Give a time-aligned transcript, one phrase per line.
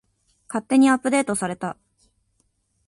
[0.47, 1.77] 勝手にアップデートされた